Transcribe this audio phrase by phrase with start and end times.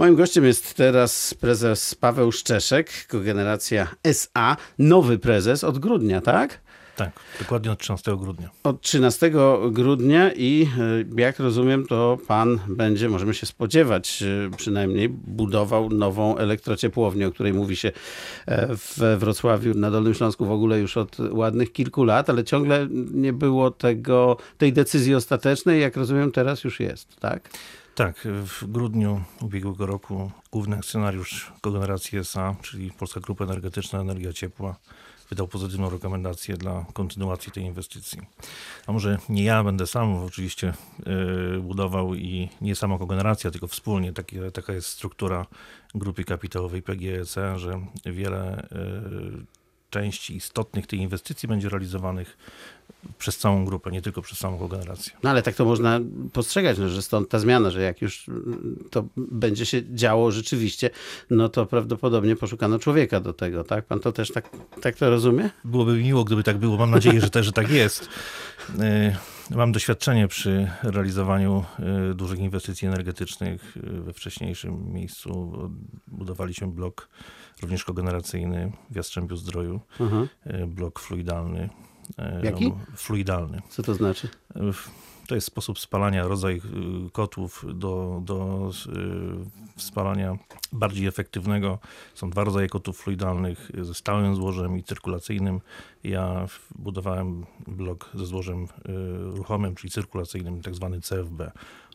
[0.00, 6.60] Moim gościem jest teraz prezes Paweł Szczeszek, kogeneracja SA, nowy prezes od grudnia, tak?
[6.96, 8.50] Tak, dokładnie od 13 grudnia.
[8.64, 9.32] Od 13
[9.70, 10.68] grudnia i
[11.16, 17.30] e, jak rozumiem, to pan będzie, możemy się spodziewać, e, przynajmniej budował nową elektrociepłownię, o
[17.30, 17.92] której mówi się
[18.46, 22.86] e, w Wrocławiu, na Dolnym Śląsku w ogóle już od ładnych kilku lat, ale ciągle
[23.12, 25.80] nie było tego, tej decyzji ostatecznej.
[25.80, 27.50] Jak rozumiem, teraz już jest, tak?
[28.00, 34.76] Tak, w grudniu ubiegłego roku główny akcjonariusz kogeneracji SA, czyli Polska Grupa Energetyczna Energia Ciepła,
[35.30, 38.20] wydał pozytywną rekomendację dla kontynuacji tej inwestycji.
[38.86, 40.74] A może nie ja będę sam oczywiście
[41.06, 44.12] yy, budował i nie sama kogeneracja, tylko wspólnie.
[44.52, 45.46] Taka jest struktura
[45.94, 49.59] grupy kapitałowej PGEC, że wiele yy,
[49.90, 52.36] części istotnych tej inwestycji będzie realizowanych
[53.18, 55.12] przez całą grupę, nie tylko przez samą kogenerację.
[55.22, 56.00] No ale tak to można
[56.32, 58.26] postrzegać, no, że stąd ta zmiana, że jak już
[58.90, 60.90] to będzie się działo rzeczywiście,
[61.30, 63.84] no to prawdopodobnie poszukano człowieka do tego, tak?
[63.84, 65.50] Pan to też tak, tak to rozumie?
[65.64, 66.76] Byłoby mi miło, gdyby tak było.
[66.76, 68.08] Mam nadzieję, że też że tak jest.
[69.50, 71.64] Y, mam doświadczenie przy realizowaniu
[72.10, 73.76] y, dużych inwestycji energetycznych.
[73.76, 75.52] Y, we wcześniejszym miejscu
[76.08, 77.08] budowaliśmy blok
[77.62, 80.28] również kogeneracyjny w Jastrzębiu Zdroju, mhm.
[80.66, 81.68] blok fluidalny
[82.18, 82.72] E, Jaki?
[82.96, 83.62] Fluidalny.
[83.68, 84.28] Co to znaczy?
[84.56, 84.60] E,
[85.26, 86.60] to jest sposób spalania, rodzaj e,
[87.12, 88.70] kotłów do, do
[89.76, 90.38] spalania
[90.72, 91.78] bardziej efektywnego.
[92.14, 95.60] Są dwa rodzaje kotów fluidalnych ze stałym złożem i cyrkulacyjnym.
[96.04, 98.66] Ja budowałem blok ze złożem
[99.20, 101.50] ruchomym, czyli cyrkulacyjnym, tak zwany CFB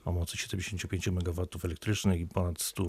[0.05, 2.83] o mocy 75 MW elektrycznych i ponad 100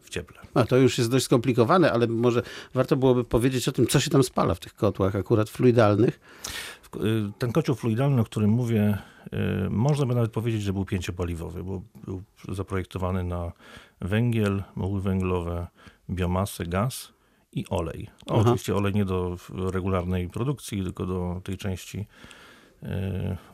[0.00, 0.40] w cieple.
[0.54, 2.42] A to już jest dość skomplikowane, ale może
[2.74, 6.20] warto byłoby powiedzieć o tym, co się tam spala w tych kotłach akurat fluidalnych.
[6.96, 8.98] Y, ten kocioł fluidalny, o którym mówię,
[9.66, 13.52] y, można by nawet powiedzieć, że był pięciopaliwowy, bo był zaprojektowany na
[14.00, 15.66] węgiel, muły węglowe,
[16.10, 17.12] biomasę, gaz
[17.52, 18.10] i olej.
[18.26, 19.36] No, oczywiście olej nie do
[19.72, 22.06] regularnej produkcji, tylko do tej części
[22.82, 22.86] y,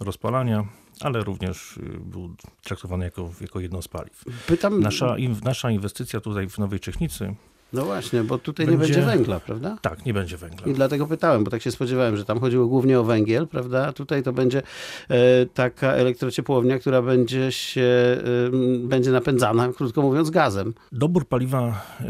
[0.01, 0.65] rozpalania
[1.01, 4.25] ale również y, był traktowany jako, jako jedno z paliw.
[4.47, 4.81] Pytam...
[4.81, 7.35] Nasza, nasza inwestycja tutaj w Nowej Czechnicy
[7.73, 8.79] no właśnie, bo tutaj będzie...
[8.79, 9.79] nie będzie węgla, prawda?
[9.83, 10.67] Tak, nie będzie węgla.
[10.67, 13.87] I dlatego pytałem, bo tak się spodziewałem, że tam chodziło głównie o węgiel, prawda?
[13.87, 14.63] A tutaj to będzie
[15.09, 20.75] e, taka elektrociepłownia, która będzie się, e, będzie napędzana, krótko mówiąc, gazem.
[20.93, 22.05] Dobór paliwa e,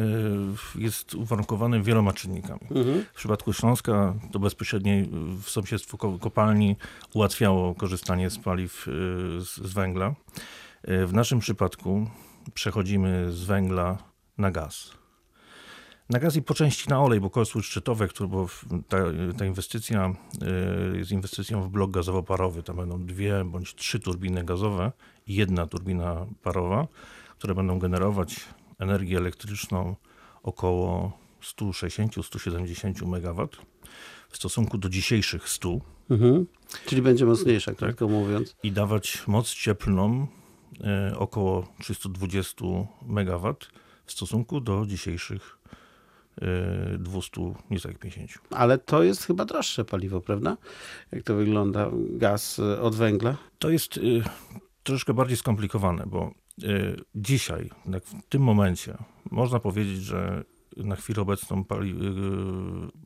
[0.74, 2.60] jest uwarunkowany wieloma czynnikami.
[2.70, 3.04] Mhm.
[3.12, 4.92] W przypadku Śląska to bezpośrednio
[5.42, 6.76] w sąsiedztwu kopalni
[7.14, 8.86] ułatwiało korzystanie z paliw
[9.38, 10.14] z, węgla.
[10.84, 12.06] W naszym przypadku
[12.54, 13.98] przechodzimy z węgla
[14.38, 14.90] na gaz.
[16.10, 18.48] Na gaz i po części na olej, bo kosły szczytowe, które, bo
[18.88, 18.98] ta,
[19.38, 20.12] ta inwestycja
[20.94, 22.62] y, jest inwestycją w blok gazowo-parowy.
[22.62, 24.92] Tam będą dwie bądź trzy turbiny gazowe
[25.26, 26.88] i jedna turbina parowa,
[27.38, 28.40] które będą generować
[28.78, 29.96] energię elektryczną
[30.42, 33.48] około 160-170 MW
[34.28, 35.78] w stosunku do dzisiejszych 100.
[36.10, 36.46] Mhm.
[36.86, 37.78] Czyli będzie mocniejsza, tak.
[37.78, 38.14] krótko tak?
[38.14, 38.56] mówiąc.
[38.62, 40.26] I dawać moc cieplną
[41.10, 42.64] y, około 320
[43.08, 43.54] MW
[44.06, 45.55] w stosunku do dzisiejszych
[46.98, 48.48] 200, nieco jak 50.
[48.50, 50.56] Ale to jest chyba droższe paliwo, prawda?
[51.12, 53.36] Jak to wygląda, gaz y, od węgla?
[53.58, 54.22] To jest y,
[54.82, 58.96] troszkę bardziej skomplikowane, bo y, dzisiaj, w tym momencie,
[59.30, 60.44] można powiedzieć, że
[60.76, 61.94] na chwilę obecną pali,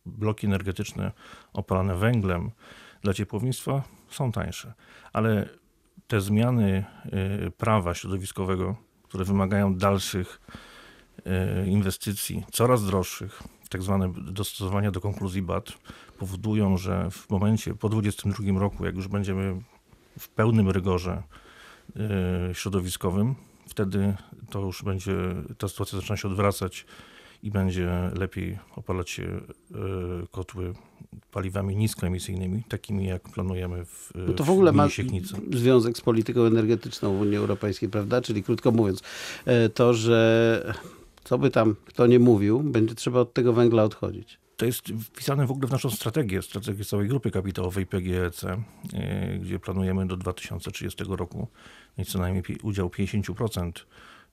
[0.06, 1.12] bloki energetyczne
[1.52, 2.50] opalane węglem
[3.02, 4.74] dla ciepłownictwa są tańsze,
[5.12, 5.48] ale
[6.06, 6.84] te zmiany
[7.56, 10.40] prawa środowiskowego, które wymagają dalszych
[11.66, 15.72] inwestycji coraz droższych, tak zwane dostosowania do konkluzji BAT,
[16.18, 19.62] powodują, że w momencie po 2022 roku, jak już będziemy
[20.18, 21.22] w pełnym rygorze
[21.96, 23.34] e, środowiskowym,
[23.68, 24.14] wtedy
[24.50, 25.12] to już będzie,
[25.58, 26.86] ta sytuacja zaczyna się odwracać
[27.42, 29.40] i będzie lepiej opalać się e,
[30.30, 30.74] kotły
[31.32, 34.88] paliwami niskoemisyjnymi, takimi jak planujemy w no To w ogóle ma
[35.52, 38.20] związek z polityką energetyczną w Unii Europejskiej, prawda?
[38.20, 39.02] Czyli krótko mówiąc,
[39.74, 40.74] to, że
[41.30, 44.38] co by tam kto nie mówił, będzie trzeba od tego węgla odchodzić.
[44.56, 48.58] To jest wpisane w ogóle w naszą strategię, strategię całej grupy kapitałowej PGEC, e,
[49.38, 51.48] gdzie planujemy do 2030 roku
[51.98, 53.72] mieć co najmniej udział 50%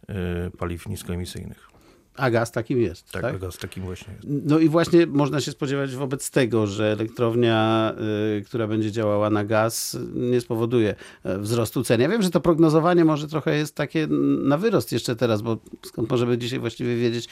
[0.07, 1.76] e, paliw niskoemisyjnych.
[2.17, 3.37] A gaz takim jest, Tak, tak?
[3.39, 4.25] gaz takim właśnie jest.
[4.45, 7.93] No i właśnie można się spodziewać wobec tego, że elektrownia,
[8.37, 12.01] y, która będzie działała na gaz, nie spowoduje e, wzrostu cen.
[12.01, 14.07] Ja wiem, że to prognozowanie może trochę jest takie
[14.43, 17.27] na wyrost jeszcze teraz, bo skąd możemy dzisiaj właściwie wiedzieć,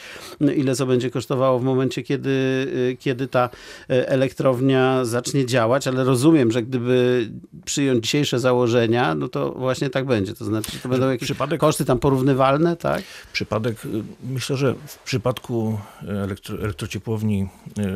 [0.56, 3.50] ile co będzie kosztowało w momencie, kiedy, y, kiedy ta
[3.90, 7.28] e, elektrownia zacznie działać, ale rozumiem, że gdyby
[7.64, 10.34] przyjąć dzisiejsze założenia, no to właśnie tak będzie.
[10.34, 13.02] To znaczy, to będą jakieś Przypadek- koszty tam porównywalne, tak?
[13.32, 13.88] Przypadek, y,
[14.30, 17.48] myślę, że w przypadku elektro, elektrociepłowni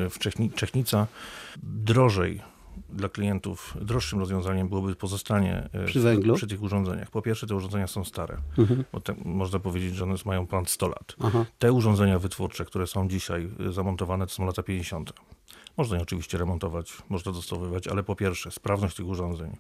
[0.06, 1.06] y, w Czechni, Czechnica
[1.62, 2.41] drożej
[2.88, 6.35] dla klientów, droższym rozwiązaniem byłoby pozostanie y, Przy węglu?
[6.35, 7.11] przy tych urządzeniach.
[7.11, 8.37] Po pierwsze, te urządzenia są stare,
[8.93, 11.15] bo te, można powiedzieć, że one mają ponad 100 lat.
[11.21, 11.44] Aha.
[11.59, 15.12] Te urządzenia wytwórcze, które są dzisiaj zamontowane, to są lata 50.
[15.77, 19.56] Można je oczywiście remontować, można dostosowywać, ale po pierwsze, sprawność tych urządzeń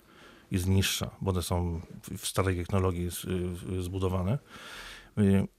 [0.50, 3.08] jest niższa, bo one są w- w starej technologii
[3.80, 4.38] zbudowane.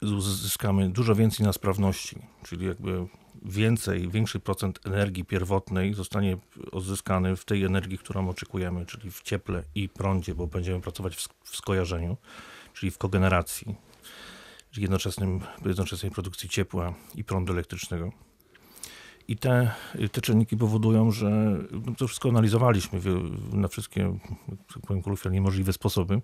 [0.02, 3.08] Uzyskamy dużo więcej na sprawności, czyli jakby
[3.42, 6.38] więcej, większy procent energii pierwotnej zostanie
[6.72, 11.58] odzyskany w tej energii, którą oczekujemy, czyli w cieple i prądzie, bo będziemy pracować w
[11.58, 12.18] skojarzeniu,
[12.74, 13.76] czyli w kogeneracji,
[14.72, 18.12] czyli jednoczesnym, jednoczesnej produkcji ciepła i prądu elektrycznego.
[19.32, 19.72] I te,
[20.12, 21.30] te czynniki powodują, że
[21.72, 23.00] no to wszystko analizowaliśmy
[23.54, 24.02] na wszystkie,
[24.50, 26.22] jak powiem kolokwialnie, możliwe sposoby.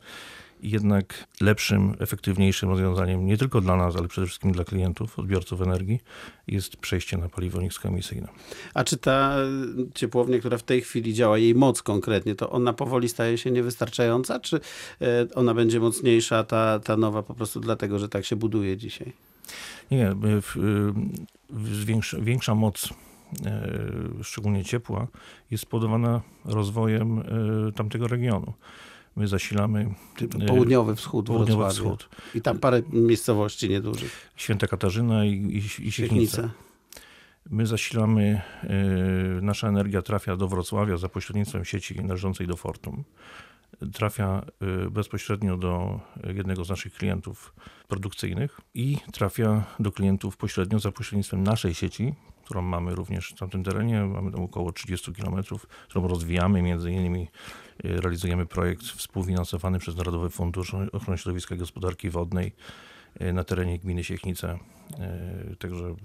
[0.62, 5.62] I jednak lepszym, efektywniejszym rozwiązaniem, nie tylko dla nas, ale przede wszystkim dla klientów, odbiorców
[5.62, 6.00] energii,
[6.48, 8.28] jest przejście na paliwo niskoemisyjne.
[8.74, 12.74] A czy ta y, ciepłownia, która w tej chwili działa, jej moc konkretnie, to ona
[12.74, 14.60] powoli staje się niewystarczająca, czy
[15.02, 19.27] e, ona będzie mocniejsza, ta, ta nowa, po prostu dlatego, że tak się buduje dzisiaj?
[19.92, 20.94] Nie, w,
[21.50, 22.90] w, większa, większa moc,
[23.46, 23.70] e,
[24.24, 25.08] szczególnie ciepła,
[25.52, 27.24] jest spowodowana rozwojem e,
[27.72, 28.54] tamtego regionu.
[29.16, 29.90] My zasilamy
[30.42, 31.96] e, południowy wschód południowy Wrocławia.
[31.96, 34.32] wschód, I tam parę miejscowości niedużych.
[34.36, 36.50] Święta Katarzyna i, i, i Siechnica.
[37.50, 38.42] My zasilamy,
[39.42, 43.04] nasza energia trafia do Wrocławia za pośrednictwem sieci należącej do Fortum.
[43.94, 44.46] Trafia
[44.86, 46.00] e, bezpośrednio do
[46.36, 47.54] jednego z naszych klientów
[47.88, 52.14] produkcyjnych i trafia do klientów pośrednio za pośrednictwem naszej sieci,
[52.46, 54.04] którą mamy również w tamtym terenie.
[54.04, 55.44] Mamy tam około 30 km,
[55.90, 56.62] którą rozwijamy.
[56.62, 57.28] Między innymi
[57.84, 62.56] e, realizujemy projekt współfinansowany przez Narodowy Fundusz Ochrony Środowiska i Gospodarki Wodnej
[63.20, 64.60] e, na terenie gminy Siechnice.
[65.60, 65.96] Także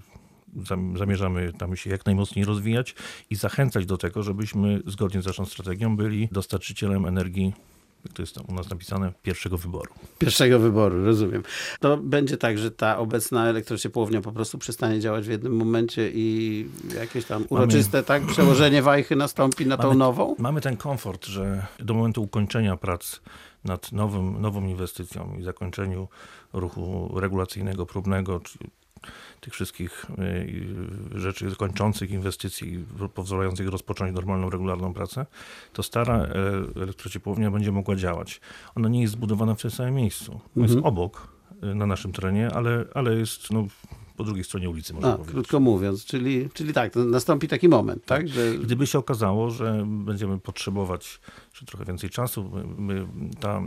[0.97, 2.95] zamierzamy tam się jak najmocniej rozwijać
[3.29, 7.53] i zachęcać do tego, żebyśmy zgodnie z naszą strategią byli dostarczycielem energii,
[8.05, 9.93] jak to jest tam u nas napisane, pierwszego wyboru.
[10.19, 11.43] Pierwszego wyboru, rozumiem.
[11.79, 16.67] To będzie tak, że ta obecna elektrociepłownia po prostu przestanie działać w jednym momencie i
[16.95, 20.35] jakieś tam uroczyste tak, przełożenie wajchy nastąpi na tą Mamy- nową?
[20.39, 23.21] Mamy ten komfort, że do momentu ukończenia prac
[23.63, 26.07] nad nowym, nową inwestycją i zakończeniu
[26.53, 28.41] ruchu regulacyjnego, próbnego,
[29.41, 30.05] tych wszystkich
[31.15, 35.25] y, rzeczy kończących inwestycji, pozwalających rozpocząć normalną, regularną pracę,
[35.73, 36.31] to stara e,
[36.81, 38.41] elektrociepłownia będzie mogła działać.
[38.75, 40.39] Ona nie jest zbudowana w tym samym miejscu.
[40.55, 40.85] Jest Mhm.
[40.85, 41.27] obok,
[41.63, 43.67] y, na naszym terenie, ale, ale jest no,
[44.17, 45.33] po drugiej stronie ulicy, można A, powiedzieć.
[45.33, 50.39] krótko mówiąc, czyli, czyli tak, nastąpi taki moment, tak, że Gdyby się okazało, że będziemy
[50.39, 51.19] potrzebować
[51.53, 53.07] czy trochę więcej czasu, my,
[53.39, 53.61] ta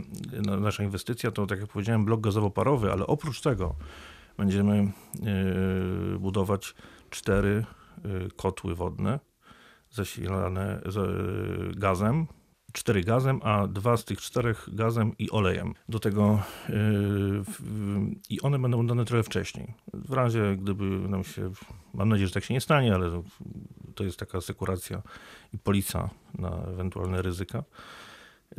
[0.45, 3.75] na, nasza inwestycja to, tak jak powiedziałem, blok gazowo-parowy, ale oprócz tego
[4.37, 6.75] będziemy e, budować
[7.09, 7.65] cztery
[7.97, 9.19] e, kotły wodne
[9.91, 10.81] zasilane e,
[11.75, 12.27] gazem.
[12.73, 15.73] Cztery gazem, a dwa z tych czterech gazem i olejem.
[15.89, 16.41] Do tego
[18.29, 19.73] i one będą dane trochę wcześniej.
[19.93, 21.51] W razie gdyby nam się,
[21.93, 23.23] mam nadzieję, że tak się nie stanie, ale
[23.95, 25.01] to jest taka asekuracja
[25.53, 27.63] i polisa na ewentualne ryzyka,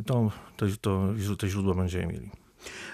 [0.05, 2.31] to, to, to te źródła będziemy mieli.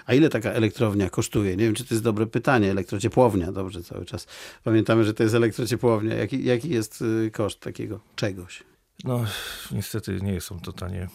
[0.06, 1.56] A ile taka elektrownia kosztuje?
[1.56, 2.70] Nie wiem, czy to jest dobre pytanie.
[2.70, 4.26] Elektrociepłownia, dobrze, cały czas
[4.64, 6.14] pamiętamy, że to jest elektrociepłownia.
[6.14, 8.62] Jaki, jaki jest y, koszt takiego czegoś?
[9.04, 9.24] No,
[9.72, 11.08] niestety nie są to tanie.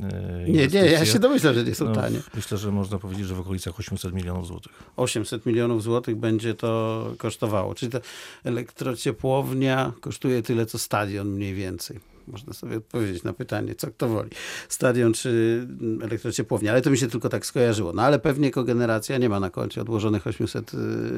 [0.00, 1.06] e, Nie, nie, ja inwestycje.
[1.06, 2.20] się domyślam, że nie są No, tanie.
[2.34, 4.72] Myślę, że można powiedzieć, że w okolicach 800 milionów złotych.
[4.96, 7.74] 800 milionów złotych będzie to kosztowało.
[7.74, 7.98] Czyli ta
[8.44, 12.00] elektrociepłownia kosztuje tyle, co stadion mniej więcej.
[12.26, 14.30] Można sobie odpowiedzieć na pytanie, co kto woli.
[14.68, 15.66] Stadion czy
[16.02, 16.72] elektrociepłownia.
[16.72, 17.92] Ale to mi się tylko tak skojarzyło.
[17.92, 20.76] No ale pewnie kogeneracja nie ma na koncie odłożonych 800 y,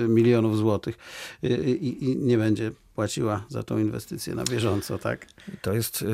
[0.08, 0.98] milionów złotych
[1.44, 5.26] y, i, i nie będzie płaciła za tą inwestycję na bieżąco, tak?
[5.62, 6.04] To jest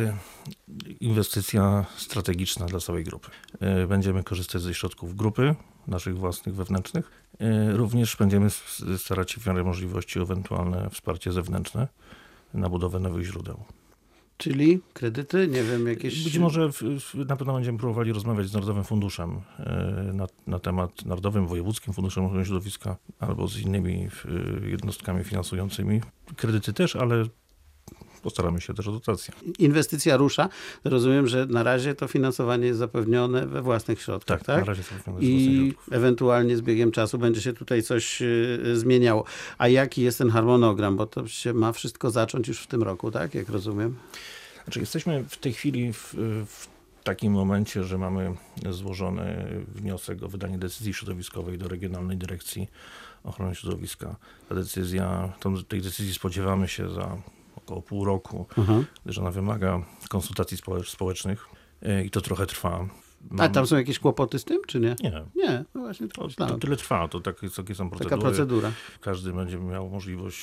[1.00, 3.30] inwestycja strategiczna dla całej grupy.
[3.88, 5.54] Będziemy korzystać ze środków grupy,
[5.86, 7.10] naszych własnych, wewnętrznych.
[7.72, 8.48] Również będziemy
[8.98, 11.88] starać się w miarę możliwości o ewentualne wsparcie zewnętrzne
[12.54, 13.64] na budowę nowych źródeł.
[14.42, 16.24] Czyli kredyty, nie wiem, jakieś...
[16.24, 20.58] Być może w, w, na pewno będziemy próbowali rozmawiać z Narodowym Funduszem e, na, na
[20.58, 24.08] temat Narodowym Wojewódzkim Funduszem Ochrony Środowiska albo z innymi
[24.64, 26.00] e, jednostkami finansującymi.
[26.36, 27.24] Kredyty też, ale
[28.22, 29.34] postaramy się też o dotację.
[29.58, 30.48] Inwestycja rusza.
[30.84, 34.58] Rozumiem, że na razie to finansowanie jest zapewnione we własnych środkach, Tak, tak?
[34.58, 39.24] na razie zapewnione I ewentualnie z biegiem czasu będzie się tutaj coś y, zmieniało.
[39.58, 40.96] A jaki jest ten harmonogram?
[40.96, 43.34] Bo to się ma wszystko zacząć już w tym roku, tak?
[43.34, 43.96] Jak rozumiem.
[44.64, 46.14] Znaczy jesteśmy w tej chwili w,
[46.46, 46.66] w
[47.04, 48.34] takim momencie, że mamy
[48.70, 52.68] złożony wniosek o wydanie decyzji środowiskowej do Regionalnej Dyrekcji
[53.24, 54.16] Ochrony Środowiska.
[54.48, 57.16] Ta decyzja, tą, tej decyzji spodziewamy się za
[57.64, 58.84] około pół roku, Mhm.
[59.04, 61.46] gdyż ona wymaga konsultacji społecz- społecznych
[61.82, 62.88] e, i to trochę trwa.
[63.30, 64.96] A Mam- tam są jakieś kłopoty z tym, czy nie?
[65.02, 68.10] Nie, Nie, no właśnie to to, tyle trwa, to takie, takie są procedury.
[68.10, 68.72] Taka procedura.
[69.00, 70.38] Każdy będzie miał możliwość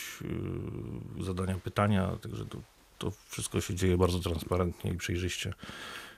[1.20, 2.58] y, zadania pytania, także to,
[2.98, 5.54] to wszystko się dzieje bardzo transparentnie i przejrzyście,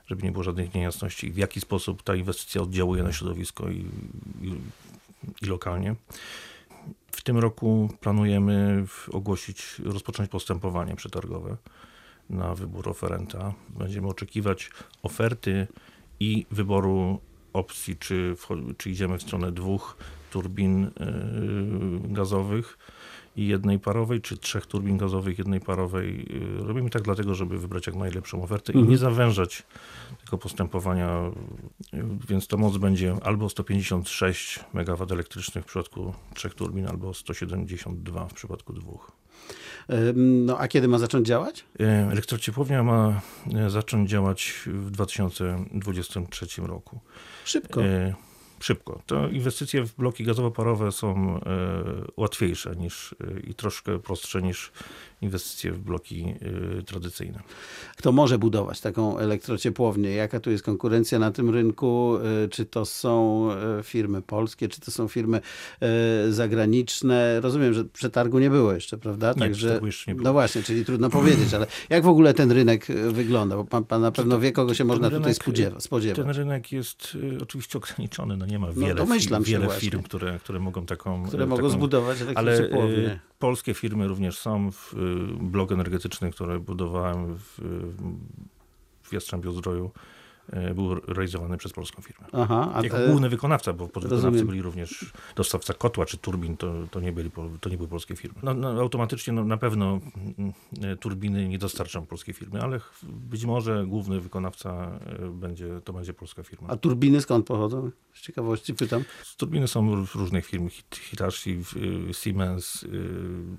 [0.08, 3.86] żeby nie było żadnych niejasności, w jaki sposób ta inwestycja oddziałuje na środowisko i,
[4.41, 4.53] i,
[5.41, 5.96] i lokalnie.
[7.12, 11.58] W tym roku planujemy ogłosić, rozpocząć postępowanie przetargowe
[12.30, 13.53] na wybór oferenta.
[13.70, 14.70] Będziemy oczekiwać
[15.03, 15.68] oferty
[16.20, 17.20] i wyboru
[17.53, 18.36] opcji, czy,
[18.77, 19.98] czy idziemy w stronę dwóch
[20.32, 20.91] turbin y,
[22.03, 22.77] gazowych
[23.36, 26.28] i jednej parowej, czy trzech turbin gazowych, jednej parowej.
[26.62, 28.92] Y, Robimy tak dlatego, żeby wybrać jak najlepszą ofertę i Mhm.
[28.92, 29.64] nie zawężać
[30.26, 31.32] tego postępowania,
[31.94, 38.28] y, więc ta moc będzie albo 156 MW elektrycznych w przypadku trzech turbin, albo 172
[38.28, 39.12] w przypadku dwóch.
[40.16, 41.66] No a kiedy ma zacząć działać?
[41.82, 43.22] Y, Elektrociepłownia ma
[43.68, 47.00] zacząć działać w 2023 roku.
[47.46, 47.84] Szybko.
[47.86, 48.14] E,
[48.63, 49.01] szybko.
[49.06, 51.41] To inwestycje w bloki gazowo-parowe są e,
[52.18, 54.72] łatwiejsze niż, e, i troszkę prostsze niż
[55.22, 56.25] inwestycje w bloki
[56.80, 57.39] e, tradycyjne.
[57.98, 60.10] Kto może budować taką elektrociepłownię?
[60.10, 62.18] Jaka tu jest konkurencja na tym rynku?
[62.51, 63.50] Czy to są
[63.84, 65.41] firmy polskie, czy to są firmy
[66.30, 67.41] zagraniczne?
[67.41, 69.34] Rozumiem, że przetargu nie było jeszcze, prawda?
[69.38, 70.24] Nie, przetargu jeszcze nie było.
[70.24, 73.56] No właśnie, czyli trudno powiedzieć, ale jak w ogóle ten rynek wygląda?
[73.56, 76.25] Bo pan, pan na pewno wie, kogo się można tutaj rynek, spodziewa, spodziewać.
[76.25, 78.38] Ten rynek jest oczywiście ograniczony.
[78.38, 79.81] No nie ma No, wiele, domyślam fi- się wiele właśnie.
[79.89, 81.24] firm, które, które mogą taką...
[81.24, 83.12] które e, mogą taką, zbudować Ale elektrociepłownię.
[83.12, 84.72] e, polskie firmy również są.
[84.72, 84.98] W, e,
[85.43, 87.60] blok energetyczny, który budowałem w,
[89.03, 89.89] w Jastrzębiu-Zdroju
[90.53, 92.27] e, był realizowany przez polską firmę.
[92.31, 94.48] Aha, a Jako te- główny wykonawca, bo podwykonawcy Rozumiem.
[94.48, 97.31] byli również dostawca kotła czy turbin, to, to, nie, byli,
[97.62, 98.39] to nie były polskie firmy.
[98.43, 100.00] No, no, automatycznie no, na pewno
[100.38, 105.00] mm, turbiny nie dostarczą polskie firmy, ale być może główny wykonawca
[105.31, 106.67] będzie, to będzie polska firma.
[106.67, 107.91] a turbiny skąd pochodzą?
[108.13, 109.03] Z ciekawości pytam.
[109.38, 111.63] Turbiny są r- różnych firm, Hit- Hitachi,
[112.10, 112.88] y, Siemens, y,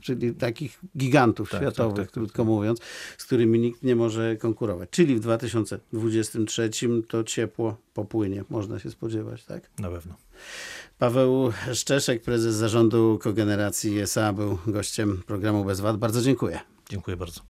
[0.01, 2.81] czyli takich gigantów Tak, światowych, tak, tak, krótko mówiąc,
[3.19, 4.91] z którymi nikt nie może konkurować.
[4.91, 6.71] Czyli w 2023
[7.09, 9.71] to ciepło popłynie, można się spodziewać, tak?
[9.79, 10.15] na pewno.
[10.99, 15.97] Paweł Szczeszek, prezes zarządu Kogeneracji SA, był gościem programu Bez Wad.
[15.97, 16.61] Bardzo dziękuję.
[16.91, 17.41] Dziękuję bardzo.